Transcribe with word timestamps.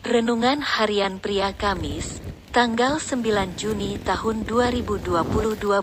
Renungan 0.00 0.64
Harian 0.64 1.20
Pria 1.20 1.52
Kamis, 1.52 2.24
tanggal 2.56 2.96
9 2.96 3.20
Juni 3.60 4.00
tahun 4.00 4.48
2022 4.48 5.12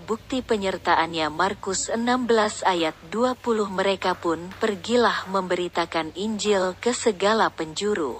Bukti 0.01 0.41
penyertaannya 0.41 1.29
Markus 1.29 1.93
16 1.93 2.65
ayat 2.65 2.97
20 3.13 3.37
Mereka 3.69 4.17
pun 4.17 4.41
pergilah 4.57 5.29
memberitakan 5.29 6.17
Injil 6.17 6.73
ke 6.81 6.97
segala 6.97 7.53
penjuru. 7.53 8.17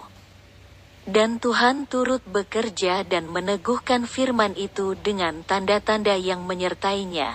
Dan 1.10 1.42
Tuhan 1.42 1.90
turut 1.90 2.22
bekerja 2.30 3.02
dan 3.02 3.26
meneguhkan 3.34 4.06
firman 4.06 4.54
itu 4.54 4.94
dengan 4.94 5.42
tanda-tanda 5.42 6.14
yang 6.14 6.46
menyertainya. 6.46 7.34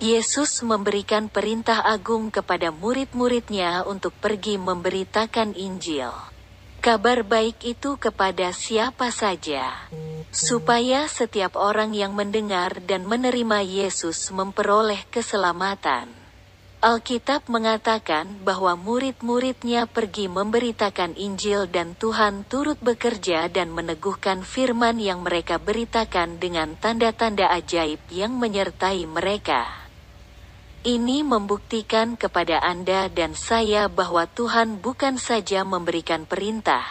Yesus 0.00 0.64
memberikan 0.64 1.28
perintah 1.28 1.84
agung 1.84 2.32
kepada 2.32 2.72
murid-muridnya 2.72 3.84
untuk 3.84 4.16
pergi 4.16 4.56
memberitakan 4.56 5.52
Injil 5.52 6.31
kabar 6.82 7.22
baik 7.22 7.62
itu 7.62 7.94
kepada 7.94 8.50
siapa 8.50 9.14
saja, 9.14 9.70
supaya 10.34 11.06
setiap 11.06 11.54
orang 11.54 11.94
yang 11.94 12.10
mendengar 12.10 12.82
dan 12.82 13.06
menerima 13.06 13.62
Yesus 13.62 14.34
memperoleh 14.34 14.98
keselamatan. 15.14 16.10
Alkitab 16.82 17.46
mengatakan 17.46 18.26
bahwa 18.42 18.74
murid-muridnya 18.74 19.86
pergi 19.86 20.26
memberitakan 20.26 21.14
Injil 21.14 21.70
dan 21.70 21.94
Tuhan 21.94 22.42
turut 22.50 22.82
bekerja 22.82 23.46
dan 23.46 23.70
meneguhkan 23.70 24.42
firman 24.42 24.98
yang 24.98 25.22
mereka 25.22 25.62
beritakan 25.62 26.42
dengan 26.42 26.74
tanda-tanda 26.74 27.54
ajaib 27.54 28.02
yang 28.10 28.34
menyertai 28.34 29.06
mereka. 29.06 29.81
Ini 30.82 31.22
membuktikan 31.22 32.18
kepada 32.18 32.58
Anda 32.58 33.06
dan 33.06 33.38
saya 33.38 33.86
bahwa 33.86 34.26
Tuhan 34.26 34.82
bukan 34.82 35.14
saja 35.14 35.62
memberikan 35.62 36.26
perintah, 36.26 36.82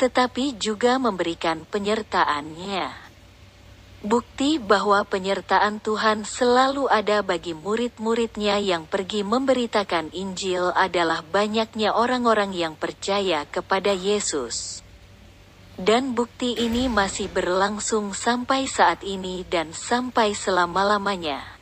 tetapi 0.00 0.56
juga 0.56 0.96
memberikan 0.96 1.68
penyertaannya. 1.68 2.96
Bukti 4.00 4.56
bahwa 4.56 5.04
penyertaan 5.04 5.84
Tuhan 5.84 6.24
selalu 6.24 6.88
ada 6.88 7.20
bagi 7.20 7.52
murid-muridnya 7.52 8.56
yang 8.56 8.88
pergi 8.88 9.20
memberitakan 9.20 10.16
Injil 10.16 10.72
adalah 10.72 11.20
banyaknya 11.20 11.92
orang-orang 11.92 12.56
yang 12.56 12.72
percaya 12.72 13.44
kepada 13.44 13.92
Yesus. 13.92 14.80
Dan 15.76 16.16
bukti 16.16 16.56
ini 16.56 16.88
masih 16.88 17.28
berlangsung 17.28 18.16
sampai 18.16 18.64
saat 18.64 19.04
ini 19.04 19.44
dan 19.44 19.76
sampai 19.76 20.32
selama-lamanya. 20.32 21.55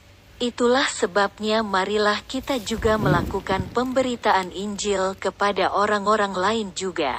Itulah 0.44 0.84
sebabnya 0.92 1.64
marilah 1.64 2.20
kita 2.20 2.60
juga 2.60 3.00
melakukan 3.00 3.64
pemberitaan 3.72 4.52
Injil 4.52 5.16
kepada 5.16 5.72
orang-orang 5.72 6.36
lain 6.36 6.68
juga. 6.76 7.16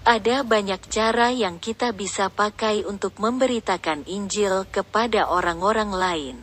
Ada 0.00 0.40
banyak 0.40 0.80
cara 0.88 1.28
yang 1.28 1.60
kita 1.60 1.92
bisa 1.92 2.32
pakai 2.32 2.88
untuk 2.88 3.20
memberitakan 3.20 4.08
Injil 4.08 4.64
kepada 4.64 5.28
orang-orang 5.28 5.92
lain. 5.92 6.36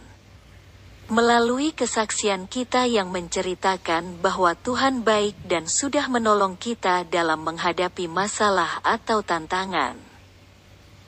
Melalui 1.09 1.73
kesaksian 1.73 2.45
kita 2.45 2.85
yang 2.85 3.09
menceritakan 3.09 4.21
bahwa 4.21 4.53
Tuhan 4.53 5.01
baik 5.01 5.41
dan 5.49 5.65
sudah 5.65 6.05
menolong 6.05 6.53
kita 6.53 7.01
dalam 7.09 7.41
menghadapi 7.41 8.05
masalah 8.05 8.77
atau 8.85 9.25
tantangan 9.25 10.12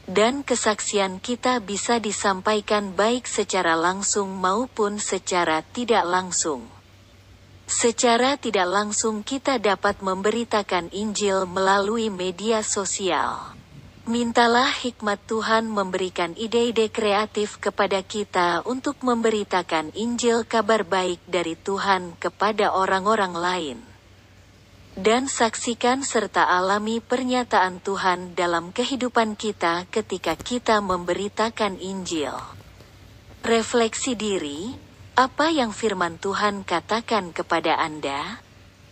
dan 0.05 0.45
kesaksian 0.45 1.17
kita 1.17 1.57
bisa 1.57 1.97
disampaikan 1.97 2.93
baik 2.93 3.25
secara 3.25 3.73
langsung 3.73 4.37
maupun 4.37 5.01
secara 5.01 5.65
tidak 5.65 6.05
langsung. 6.05 6.69
Secara 7.65 8.37
tidak 8.37 8.69
langsung 8.69 9.25
kita 9.25 9.57
dapat 9.57 9.97
memberitakan 10.05 10.93
Injil 10.93 11.49
melalui 11.49 12.13
media 12.13 12.61
sosial. 12.61 13.57
Mintalah 14.05 14.69
hikmat 14.69 15.17
Tuhan 15.25 15.65
memberikan 15.65 16.37
ide-ide 16.37 16.93
kreatif 16.93 17.57
kepada 17.57 18.05
kita 18.05 18.61
untuk 18.69 19.01
memberitakan 19.01 19.97
Injil 19.97 20.45
kabar 20.45 20.85
baik 20.85 21.25
dari 21.25 21.57
Tuhan 21.57 22.13
kepada 22.21 22.77
orang-orang 22.77 23.33
lain 23.33 23.94
dan 24.95 25.28
saksikan 25.28 26.07
serta 26.07 26.47
alami 26.47 27.03
pernyataan 27.03 27.83
Tuhan 27.83 28.31
dalam 28.31 28.72
kehidupan 28.72 29.35
kita 29.35 29.83
ketika 29.91 30.39
kita 30.39 30.79
memberitakan 30.79 31.75
Injil. 31.83 32.31
Refleksi 33.44 34.16
diri, 34.16 34.73
apa 35.19 35.51
yang 35.51 35.75
firman 35.75 36.16
Tuhan 36.17 36.63
katakan 36.63 37.35
kepada 37.35 37.75
Anda? 37.75 38.39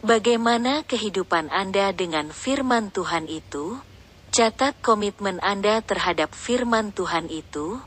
Bagaimana 0.03 0.83
kehidupan 0.83 1.47
Anda 1.47 1.95
dengan 1.95 2.35
firman 2.35 2.91
Tuhan 2.91 3.31
itu? 3.31 3.79
Catat 4.35 4.75
komitmen 4.83 5.39
Anda 5.39 5.79
terhadap 5.79 6.35
firman 6.35 6.91
Tuhan 6.91 7.31
itu. 7.31 7.79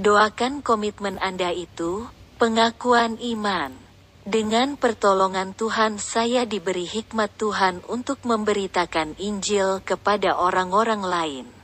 Doakan 0.00 0.64
komitmen 0.64 1.20
Anda 1.20 1.52
itu, 1.52 2.08
pengakuan 2.40 3.20
iman. 3.20 3.87
Dengan 4.28 4.76
pertolongan 4.76 5.56
Tuhan 5.56 5.96
saya 5.96 6.44
diberi 6.44 6.84
hikmat 6.84 7.40
Tuhan 7.40 7.80
untuk 7.88 8.20
memberitakan 8.28 9.16
Injil 9.16 9.80
kepada 9.80 10.36
orang-orang 10.36 11.00
lain. 11.00 11.57